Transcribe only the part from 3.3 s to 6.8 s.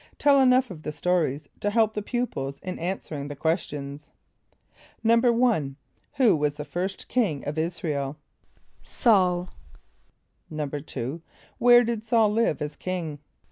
questions.) =1.= Who was the